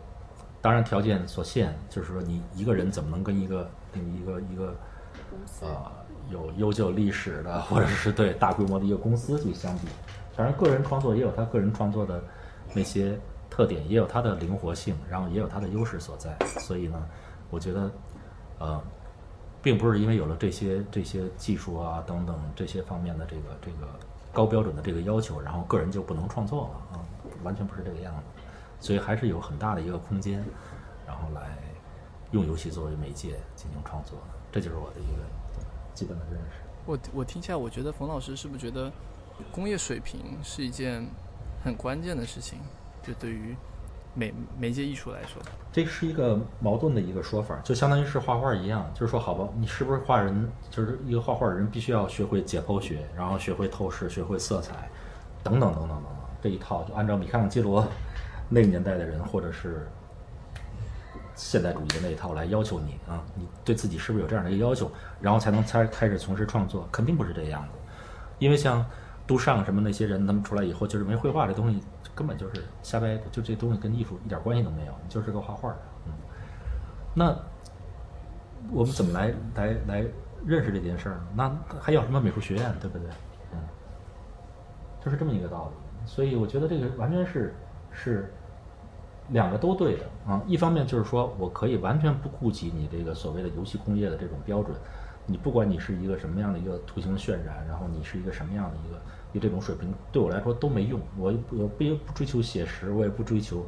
[0.63, 4.75] 当然条件所限，就是说你一个人怎么能跟一个一个一个
[5.61, 5.93] 呃
[6.31, 9.89] 有悠久历史的，或者是对大规模的一个公司去相比。
[10.37, 12.23] 当然，个人创作也有他个人创作的
[12.75, 13.19] 那些
[13.49, 16.37] 特点，也有它的灵活性，然后也有它的优势所在。
[16.61, 17.07] 所以呢，
[17.51, 17.91] 我觉得，
[18.59, 18.83] 呃，
[19.63, 23.89] 并不是因为有了这些这些技术啊等等这些方面的这个这个
[24.33, 27.07] 高标准的这个要求，然后个人就不能创作了啊，
[27.45, 28.23] 完全不是这个样子。
[28.81, 30.45] 所以还是有很大的一个空间，
[31.07, 31.57] 然后来
[32.33, 34.19] 用游戏作为媒介进行创作，
[34.51, 35.23] 这就是我的一个
[35.95, 36.61] 基本的认识。
[36.85, 38.93] 我我听起来，我觉得冯老师是不是觉得
[39.53, 41.07] 工业水平是一件
[41.63, 42.59] 很关键的事情？
[43.03, 43.55] 就对于
[44.15, 45.43] 媒媒介艺术来说，
[45.73, 54.89] 这是一个矛盾的一个说法，就相当于是画画一样，就是说，好吧，你是不是画人，就是一个画画的人必须要学会解剖学，然后学会透视，学会色彩，
[55.43, 57.87] 等等等等等等，这一套就按照米开朗基罗
[58.49, 59.87] 那个年代的人，或者是
[61.35, 66.89] 现代主义的那一套来要求你啊，你对自己是不是有这样的一个要求，然后才能才开始从事创作？
[66.93, 67.69] 肯定不是这样的，
[68.39, 68.85] 因为像
[69.27, 71.81] 杜尚什么那些人，他们出来以后就认为绘画这东西
[72.15, 75.79] 根本就是瞎掰，就这东西跟艺术一点关系都没有，就是个画画的。
[76.07, 76.13] 嗯，
[77.15, 77.37] 那
[78.71, 80.05] 我们怎么来来来
[80.45, 81.27] 认识这件事儿呢？
[81.35, 83.09] 那还要什么美术学院，对不对？
[83.53, 83.59] 嗯，
[85.03, 86.07] 就是这么一个道理。
[86.07, 87.55] 所以我觉得这个完全是
[87.91, 88.31] 是
[89.31, 90.43] 两个都对的啊。
[90.47, 94.77] 一方面就是说我可以完全不顾及你这个所谓的游戏工业的这种标准，
[95.27, 99.01] 你不管你是一个什么样的一个图形渲染，然后你是一个什么样的一个
[99.33, 101.01] 一个这种水平，对我来说都没用。
[101.17, 103.67] 我我不不追求写实，我也不追求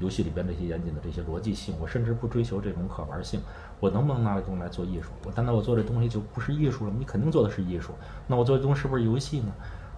[0.00, 3.40] 游戏里边这些严谨的这些逻辑性，我甚至不追求这种可玩性。
[3.80, 5.10] 我能不能拿这东西来做艺术？
[5.24, 6.92] 我难道我做这东西就不是艺术了？
[6.98, 7.92] 你肯定做的是艺术。
[8.26, 9.52] 那我做这东西是不是游戏呢？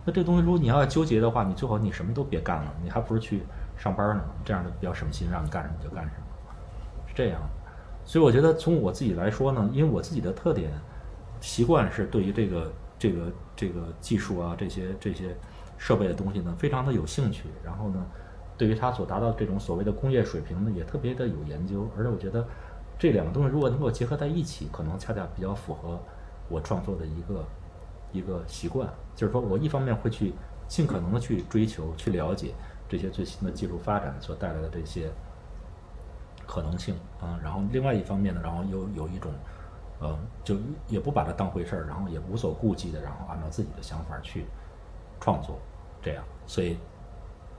[0.04, 3.42] 那这东西如果你要纠结的话，你最好你什么都别干了，你还不如去
[3.76, 4.22] 上班呢。
[4.44, 6.54] 这样的比较省心，让你干什么就干什么，
[7.06, 7.40] 是这样。
[8.04, 10.70] 所以我觉得从我自己来说呢，因为我自己的特点
[11.40, 15.36] 习惯是对于这个这个这个技术啊这些这些
[15.78, 18.06] 设备的东西呢非常的有兴趣，然后呢
[18.56, 22.46] 对于它所达到这种所谓的工业水平呢也特别的有研究，而且我觉得
[22.98, 25.98] 这两个东西如果能够结合在一起，可能恰恰比较符合
[26.48, 27.44] 我创作的一个
[28.12, 30.34] 一个习惯，就是说我一方面会去
[30.68, 32.52] 尽可能的去追求、去了解
[32.88, 35.10] 这些最新的技术发展所带来的这些
[36.46, 37.40] 可能性啊。
[37.42, 39.32] 然后另外一方面呢，然后又有一种，
[40.00, 40.56] 呃，就
[40.88, 44.46] 也不把它当回事儿，然后也无所顾忌的，然后按照自己的想法去
[45.20, 45.58] 创作，
[46.02, 46.24] 这样。
[46.46, 46.78] 所以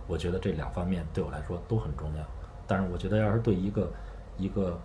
[0.08, 2.25] 我觉得这两方面对我来说都很重要。
[2.67, 3.91] 但是我觉得，要是对一个
[4.38, 4.80] 一个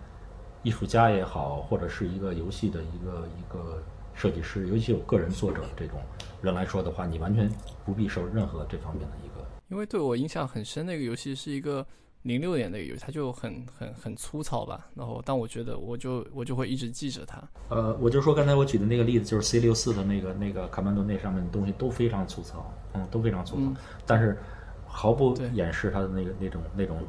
[0.61, 3.81] 艺术家也好，或者是一个游戏的一个一个
[4.13, 5.99] 设计师，尤其有个人作者这种
[6.41, 7.49] 人来说的话，你完全
[7.85, 9.45] 不必受任何这方面的一个。
[9.69, 11.85] 因为对我印象很深，那个游戏是一个
[12.23, 14.87] 零六年的游戏，它就很很很粗糙吧。
[14.95, 17.41] 然后，但我觉得我就我就会一直记着它。
[17.69, 23.71] 呃，我就说刚才我举的那个例子，就是 C 六四的那个那个卡曼多那上面的东西都非常粗糙，嗯，都非常粗糙，
[24.05, 24.37] 但是
[24.85, 27.01] 毫不掩饰它的那个那种那种，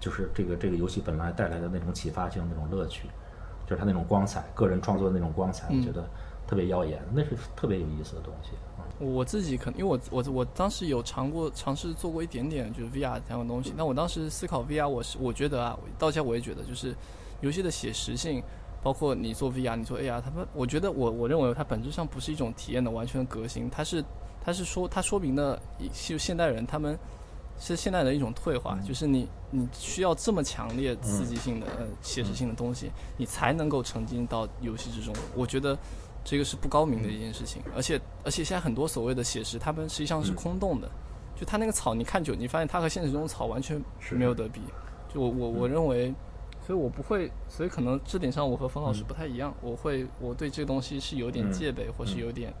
[0.00, 3.08] 就是这个这个游戏本来带来的那种启发性、那种乐趣，
[3.66, 6.08] 就是它那种光彩，个人创作的那种光彩，我觉得
[6.46, 8.50] 特别耀眼，那是特别有意思的东西。
[8.98, 13.74] 我自己可能，因为我我我当时有尝过尝试做过一点点，就是 VR 这样的东西。
[13.76, 16.94] 那我当时思考 VR，我是我觉得啊，到现在我也觉得，就是
[17.42, 18.42] 游戏的写实性，
[18.82, 24.02] 包括你做 VR，你做 AR，他们，我觉得我我认为它本质上不是一种体验的完全革新，它是
[24.42, 25.60] 它是说它说明了
[25.92, 26.98] 就现代人他们
[27.58, 35.14] 是现代人的一种退化，就是你你需要这么强烈刺激性的呃写实性的东西，你才能够沉浸到游戏之中。
[35.34, 35.76] 我觉得。
[36.26, 40.90] 这个是不高明的一件事情，而且而且现在很多所谓的写实，他们实际上是空洞的，
[41.36, 44.60] 就他那个草，你看久，你发现它和现实中的草完全没有得比。
[45.08, 46.12] 就我我我认为，
[46.66, 52.52] 所以我不会，所以可能这点上我和冯老师不太一样，我会我对这个东西是有点戒备，或是有点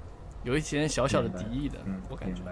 [0.44, 2.42] 有一些小小的敌意的，我感觉。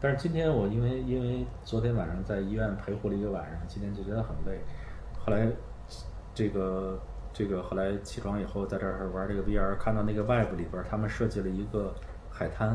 [0.00, 4.58] 但是今天我因为因为昨天晚上在医院陪护了一个晚上，今天就觉得很累，
[5.24, 5.48] 后来
[6.34, 7.00] 这个。
[7.38, 11.94] 这个后来起床以后，在这儿玩这个 VR，看到那个 Web 里边，他们设计了一个
[12.30, 12.74] 海滩。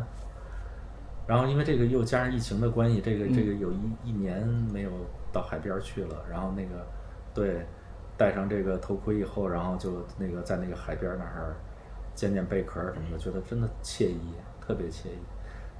[1.25, 4.91] 然后因为这个又加上疫情的关系，这个这个有一一年没有
[5.33, 6.23] 到海边去了。
[6.29, 6.85] 然后那个
[7.33, 7.65] 对，
[8.15, 11.55] 戴上这个头盔以后，然后就那个在那个海边那儿
[12.13, 15.17] 捡捡贝壳什么的，觉得真的惬意，特别惬意。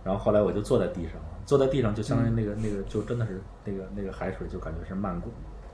[0.04, 5.32] 然后后来我就坐在地上了，坐在地上就相当于那个那个就真的是那个那个海水就感觉是漫过，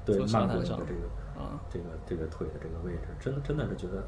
[0.08, 1.02] 对漫过你的这个。
[1.38, 4.04] 啊，这个这个腿的这个位置，真的真的是觉得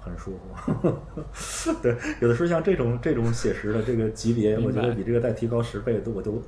[0.00, 0.92] 很舒服。
[1.80, 6.42] 对，有的时候像这种这种写实的这个级别，我觉得比这个再提高十倍，都我都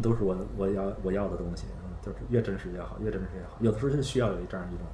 [0.00, 1.66] 都是我我要我要的东西。
[1.82, 3.56] 嗯，就是越真实越好，越真实越好。
[3.58, 4.86] 有的时候就需要有这样一种，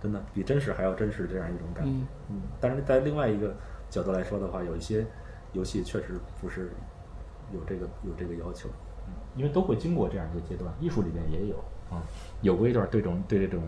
[0.00, 1.92] 真的比真实还要真实这样一种感觉。
[2.30, 3.54] 嗯，但是在另外一个
[3.90, 5.04] 角度来说的话，有一些
[5.52, 6.70] 游戏确实不是
[7.52, 8.70] 有这个有这个要求。
[9.06, 11.62] 嗯，因为都会经过这样一个阶段，艺术里面也有。
[11.92, 12.02] 啊，
[12.40, 13.62] 有过一段对这种对这种，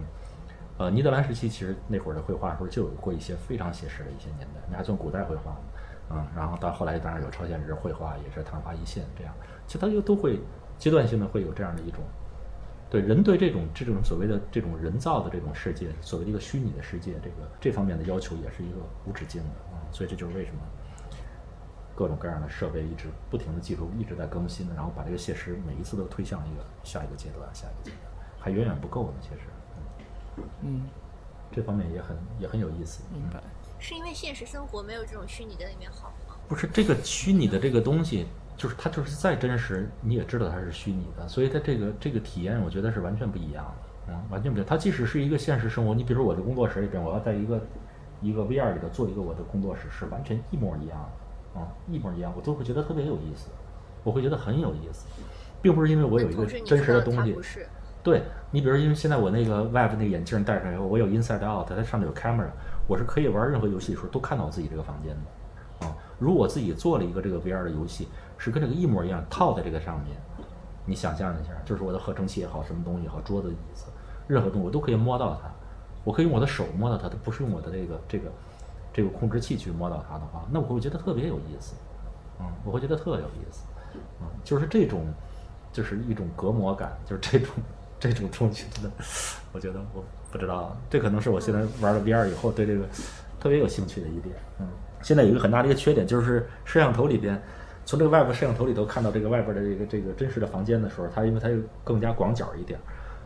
[0.79, 9.35] 呃，尼德兰时期其实那会儿的绘画时候就有过一些非常写实的一些年代，那还算古代绘画呢，啊，然后到后来当然有超现实绘画，也是昙花一现这样，
[9.67, 10.41] 其实它就都会
[10.79, 12.03] 阶段性的会有这样的一种，
[12.91, 20.61] 对人对这种这种所谓的这种人造的这种世界，所谓的一个虚拟的世界，这个这方面的要求也是一个无止境的啊，所以这就是为什么
[21.95, 28.14] 各种各样的设备一直不停的技术一直在更新，然后把这个写实每一次都推向一个下一个阶段，下一个阶段。
[28.45, 30.83] 还远远不够呢，其实，嗯，
[31.51, 33.03] 这方面也很也很有意思。
[33.11, 33.43] 明白，
[33.79, 36.37] 是因为现实生活没有这种虚拟的里面好吗？
[36.47, 44.13] 不是，这个虚拟的这个东西，就是它就是再真实，你也知道它是虚拟的，所以它这个这个体验，我觉得是完全不一样的。
[44.13, 44.67] 嗯，完全不一样。
[44.69, 47.67] 它即使是一个现实生活，你比如说我的工作室里边，我要在一个
[48.21, 51.11] 一个 VR 里头做一个我的工作室，是完全一模一样
[51.55, 53.49] 的，啊，一模一样，我都会觉得特别有意思，
[54.03, 55.07] 我会觉得很有意思，
[55.63, 57.35] 并不是因为我有一个真实的东西。
[58.05, 62.47] 对你，比如因为现在我那个 Web 那个眼镜戴上以后，我有 Inside Out，它上面有 Camera，
[62.87, 65.87] 我是可以玩任何游戏的时候都看到我自己这个房间的。
[65.87, 70.17] 啊，如果自己做了一个这个 VR 的游戏，是跟这个一模一样套在这个上面，
[70.85, 73.87] 你想象一下，就是我的合成器也好，什么东西也好，桌子椅子，
[74.29, 75.51] 任何东西我都可以摸到它，
[76.05, 78.31] 我可以用我的手摸到它，它不是用我的这个这个
[78.93, 81.75] 这个控制器去摸到它的话，那我会觉得特别有意思。
[82.39, 83.65] 嗯，我会觉得特有意思。
[84.21, 85.07] 嗯，就是这种，
[85.73, 87.49] 就是一种隔膜感，就是这种。
[88.13, 88.91] 这种东西真的，
[89.53, 92.85] 我觉得我不知道，这可能是我现在玩了 VR 以后对这个
[93.41, 94.35] 特别有兴趣的一点。
[94.59, 94.67] 嗯，
[95.03, 97.41] 现在有一个很大的一个缺点，就是摄像头里边，
[97.85, 102.79] 从这个外部摄像头里头看到这个外边的这个这个真实的房间的时候，它因为它又更加广角一点，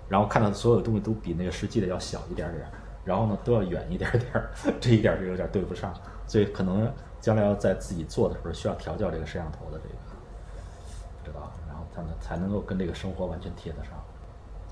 [0.09, 2.67] 然后看到所有东西都比那个实际的要小一点点，
[3.05, 4.23] 然后呢都要远一点点，
[4.81, 5.95] 这一点就有点对不上，
[6.27, 9.95] 所以可能将来要在自己做的时候需要调教这个摄像头的这个，
[11.23, 13.93] 不知道，然后才能才能够跟这个生活完全贴得上。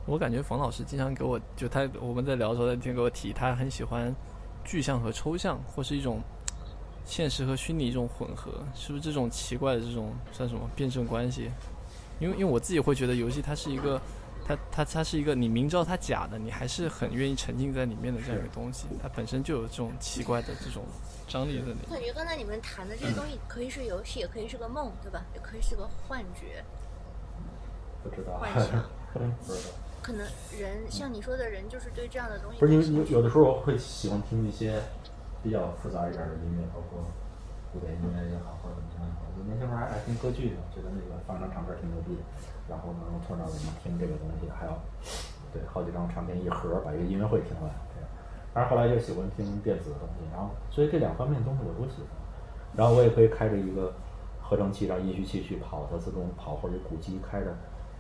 [0.07, 4.15] 我感觉冯老师经常给我就他我们在聊的时候，他经常给我提，他很喜欢
[4.65, 6.21] 具象和抽象，或是一种
[7.05, 11.51] 现实和虚拟一种混合，是不是这种奇怪的这种算什么辩证关系？
[12.21, 14.01] 因为因为我自己会觉得游戏它是一个
[14.47, 20.85] 它它它是一个你明知道它假的，你还是很愿意沉浸在里面的这样一个东西，它本身就有这种奇怪的这种
[21.27, 21.79] 张力在里面。
[21.89, 25.21] 我感觉刚才你们谈的这些东西，可以是游戏，也可以是个梦，对吧？
[25.35, 26.65] 也可以是个幻觉。
[28.05, 29.75] 不知道，幻想 不知道。
[30.07, 30.23] 可能
[30.55, 34.79] 人像你说的人，就是对这样的东西不是你有有的时候我会喜欢听一些
[35.43, 37.03] 比较复杂一点的音乐，包括
[37.75, 39.27] 古典音乐也好，或者怎么样也好。
[39.35, 42.23] 我年轻时候还爱听歌剧呢，觉得那个放张唱片挺牛逼的。
[42.71, 44.79] 然后呢，从那里面听这个东西，还要
[45.51, 48.07] 对好几张唱片一盒把一个音乐会听完这样。
[48.55, 52.15] 但是后来就喜欢听电子的东西，然后所以这两方面东西我都喜欢。
[52.79, 53.91] 然后我也可以开着一个
[54.39, 57.51] 合成器，让音序器去跑，它自动跑，或者鼓机开着。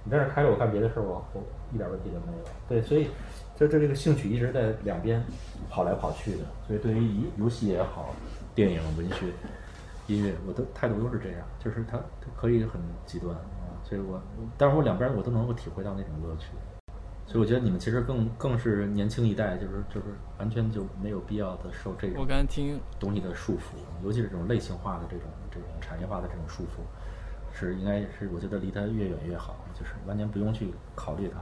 [0.06, 1.42] 你在这开着，我干别的事儿，我我
[1.74, 2.44] 一点问题都没有。
[2.68, 3.08] 对，所以
[3.56, 5.20] 就这这个兴趣一直在两边
[5.68, 6.44] 跑来跑去的。
[6.64, 8.14] 所以对于游游戏也好，
[8.54, 9.26] 电影、文学、
[10.06, 13.74] 音乐，我的态度都是这样，就是它它可以很极端啊。
[13.82, 14.22] 所以我，
[14.56, 16.52] 但是我两边我都能够体会到那种乐趣。
[17.26, 20.06] 所以我觉得你们其实更更是年轻一代，就是就是
[20.38, 26.78] 完全就没有必要的受这我种刚才听东西的束缚，尤其是这种类型化的这种这种产业化的这种束缚，
[27.58, 31.40] 是应该是我觉得离他越远越好，就是完全不用去考虑他。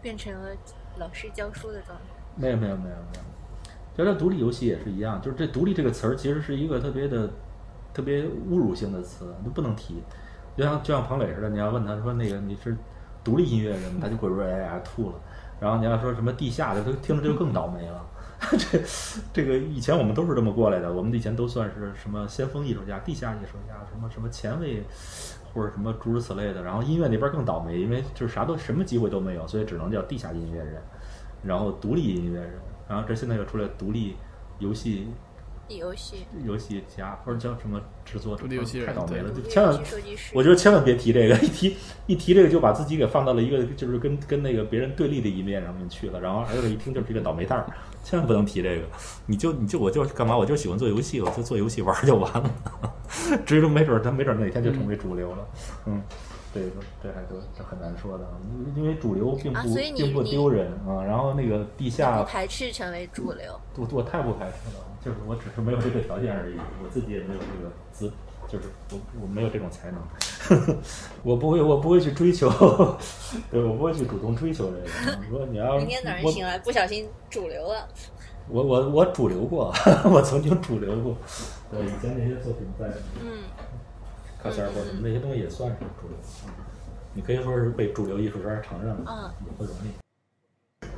[0.00, 0.50] 变成了
[0.98, 2.04] 老师教书的状态。
[2.34, 3.22] 没有没有没有没有，
[3.94, 7.30] 就这独立游戏也是一样，就是这“独立”这个词儿其实是一个特别的、
[7.92, 10.02] 特别侮辱性的词，都不能提。
[10.56, 12.76] 就像就像彭磊似的，你要问他说那个你是
[13.22, 15.14] 独立音乐人，他就会说哎呀吐了。
[15.60, 18.04] 然后你要说什么地下的，他听着就更倒霉了。
[18.58, 18.80] 这
[19.32, 24.82] 这个以前我们都是这么过来的，我们以前都算是什么先锋艺术家、地下艺术家，什么什么前卫
[25.54, 26.62] 或者什么诸如此类的。
[26.62, 30.82] 然后音乐那边更倒霉，因为就是啥都什么机会都没有，所以只能叫地下音乐人。
[31.44, 32.52] 然后独立音乐人，
[32.88, 34.16] 然后这现在又出来独立
[34.58, 35.08] 游戏
[35.68, 39.78] 游戏，游戏家或者叫什么制作者，独立游戏太倒霉了，就千万
[40.32, 47.66] 我觉得千万别提这个， 一提一提这个就把自己给放到了一个就是跟跟那个别人对立的一面上面去了，然后儿子一听就是一个倒霉蛋儿，
[48.04, 48.82] 千万不能提这个。
[49.26, 50.36] 你就你就我就干嘛？
[50.36, 52.50] 我就喜欢做游戏，我就做游戏玩儿就完了。
[53.46, 55.48] 至于没准儿他没准儿哪天就成为主流了，
[55.86, 56.02] 嗯。
[56.54, 56.66] 这个
[57.02, 58.28] 这还都这很难说的，
[58.76, 61.02] 因为主流并不、并不丢人啊。
[61.02, 63.58] 然后那个地下不排斥成为主流。
[63.78, 68.10] 我我太不排斥了，就是我只是没有这个条件而已，我自己也没有这个资，
[68.48, 70.02] 就是我我没有这种才能，
[71.22, 72.48] 我不会我不会去追求，
[73.50, 75.18] 对我不会去主动追求这个。
[75.20, 77.88] 你说你要明天早上醒来不小心主流了，
[78.48, 79.72] 我我我主流过，
[80.10, 81.16] 我曾经主流过，
[81.70, 82.86] 对以前那些作品在
[83.22, 83.44] 嗯，
[84.42, 86.16] 卡塞尔或者什么那些东西也算是主流，
[87.14, 89.90] 你可以说是被主流艺术圈承认了，嗯也不容易。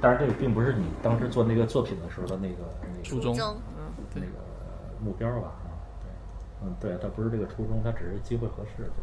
[0.01, 4.27] 但是这个并不是你当时做那个作品的时候的那个那个初衷，中嗯，那，个
[5.03, 5.53] 目标吧，
[6.65, 8.95] 嗯，对，他不是这个初衷，他只是机会合适，对吧？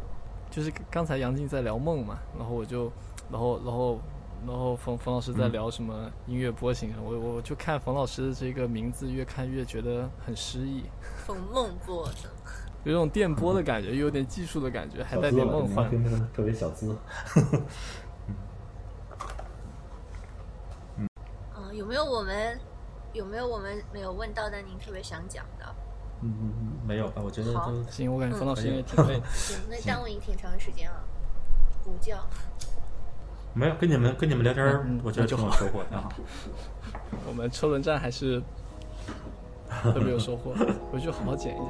[0.49, 2.91] 就是刚才杨静在聊梦嘛，然后我就，
[3.31, 3.99] 然后然后
[4.45, 10.83] 然后冯冯老师在嗯聊什么音乐波形，我我就看冯老师的这个名字，越看越觉得很诗意，
[11.25, 12.29] 冯梦波的，
[12.83, 15.89] 有种电波的感觉，又有点技术的感觉，还带点梦幻。
[16.33, 16.97] 特别小资。
[21.53, 22.59] 啊， 有没有我们
[23.13, 25.75] 有没有我们没有问到的您特别想讲的？
[26.21, 27.21] 嗯嗯嗯，没有吧？
[27.23, 29.25] 我觉得都行，我感觉冯老师嗯应该挺 累的。
[29.33, 31.03] 行，那耽误你挺长时间了，
[31.83, 32.15] 补觉。
[33.53, 34.65] 没有跟你们跟你们聊天
[35.03, 36.09] 我觉得挺有那就好收获的啊。
[37.27, 38.41] 我们车轮战还是
[39.83, 40.53] 特别有收获，
[40.91, 41.67] 回去好好剪一剪。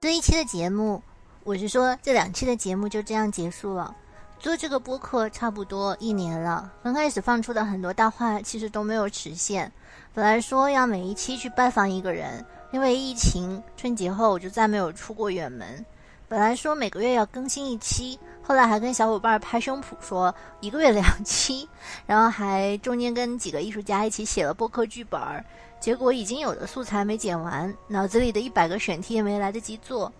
[0.00, 1.02] 这一期的节目，
[1.44, 3.94] 我是说这两期的节目就这样结束了。
[4.40, 9.70] 做这个播客差不多一年了，刚开始放出的很多大话其实都没有实现。
[10.14, 15.84] 本来说要每一期去拜访一个人，因为疫情，春节后我就再没有出过远门。
[16.26, 21.68] 本来说每个月要更新一期，后来还跟小伙伴拍胸脯说一个月两期，
[22.06, 25.44] 然后还中间跟几个艺术家一起写了播客剧本儿。
[25.78, 30.10] 结果已经有的素材没剪完，脑子里的一百个选题也没来得及做。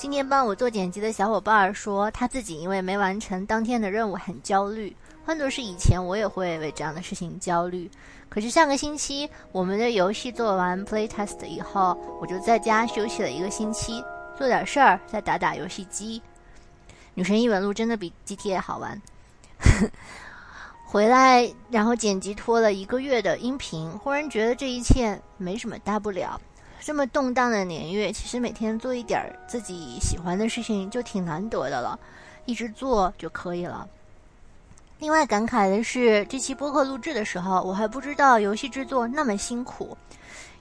[0.00, 4.96] 今天帮我做剪辑的小伙伴儿说，他自己因为没完成当天的任务很焦虑。
[5.26, 7.90] 换作是以前，我也会为这样的事情焦虑。
[8.30, 14.02] 可是上个星期我们的游戏做完 playtest 以后，我就在家休息了一个星期，
[14.38, 16.18] 做点事儿，再打打游戏机。
[17.12, 18.98] 《女神异闻录》真的比 GTA 好玩。
[20.88, 26.40] 回来，然后剪辑拖了一个月的音频，忽然觉得这一切没什么大不了。
[26.82, 31.98] 这么动荡的年月，其实每天做一点自己喜欢的事情就挺难得的了，
[32.46, 33.86] 一直做就可以了。
[34.98, 39.96] 另外感慨的是，这期播客录制的时候，我还不知道游戏制作那么辛苦，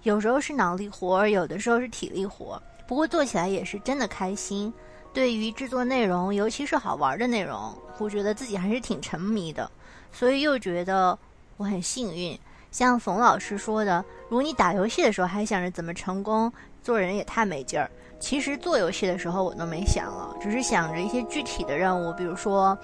[0.03, 4.71] 有时候是脑力活，有的时候是体力活，不过做起来也是真的开心。
[5.13, 9.69] 对于制作内容，尤其是好玩的内容，我觉得自己还是挺沉迷的，
[10.11, 11.17] 所以又觉得
[11.57, 12.37] 我很幸运。
[12.71, 16.51] 像冯老师说的，如果你打游戏的时候还想着怎么成功，
[16.81, 17.89] 做人也太没劲儿。
[18.19, 22.77] 其实做游戏的时候我都没想了，只是想着一些具体的任务，比如说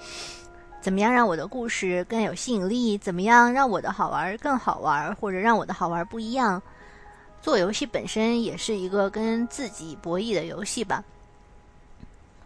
[0.80, 6.60] 怎么样让我的故事更有吸引力，怎么样让我的好玩更好玩，或者让我的好玩不一样。
[7.40, 11.04] 做游戏本身也是一个跟自己博弈的游戏吧。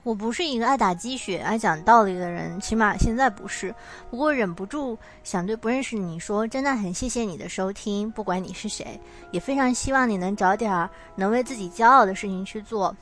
[0.02, 3.74] 我不是一个爱打鸡血、爱讲道理的人，起码现在不是。
[4.10, 8.98] 不过忍不住想对不认识你说，真的很谢谢你的收听，不管你是谁，
[9.30, 12.96] 也非常希望你能找点儿能为自己骄傲的事情去做。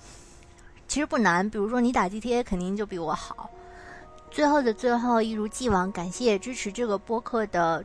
[0.89, 3.49] 其实不难，比如说你打 GTA 肯定就比我好。
[4.31, 7.85] 最后的最后，一如既往，感谢支持这个播客的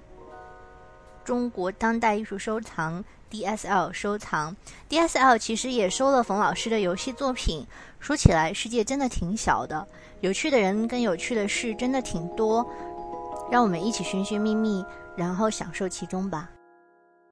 [1.23, 3.03] 中国当代艺术收藏
[3.33, 4.55] DSL 收藏。
[4.87, 7.65] DSL 其实也收了冯老师的游戏作品。
[7.99, 9.87] 说起来，世界真的挺小的，
[10.21, 12.63] 有趣的人跟有趣的事真的挺多，
[13.49, 14.85] 让我们一起寻寻觅觅，
[15.17, 16.47] 然后享受其中吧。